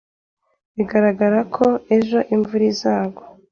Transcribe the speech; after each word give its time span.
Biragaragara 0.75 1.39
ko 1.55 1.65
ejo 1.97 2.19
imvura 2.35 2.63
izagwa. 2.71 3.23